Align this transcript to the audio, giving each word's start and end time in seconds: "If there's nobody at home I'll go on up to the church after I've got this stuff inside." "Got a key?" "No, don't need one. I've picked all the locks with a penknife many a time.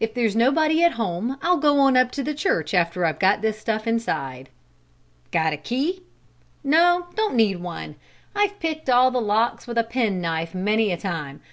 "If 0.00 0.12
there's 0.12 0.34
nobody 0.34 0.82
at 0.82 0.94
home 0.98 1.38
I'll 1.40 1.58
go 1.58 1.78
on 1.78 1.96
up 1.96 2.10
to 2.10 2.24
the 2.24 2.34
church 2.34 2.74
after 2.74 3.04
I've 3.04 3.20
got 3.20 3.42
this 3.42 3.60
stuff 3.60 3.86
inside." 3.86 4.48
"Got 5.30 5.52
a 5.52 5.56
key?" 5.56 6.02
"No, 6.64 7.06
don't 7.14 7.36
need 7.36 7.60
one. 7.60 7.94
I've 8.34 8.58
picked 8.58 8.90
all 8.90 9.12
the 9.12 9.20
locks 9.20 9.68
with 9.68 9.78
a 9.78 9.84
penknife 9.84 10.52
many 10.52 10.90
a 10.90 10.96
time. 10.96 11.42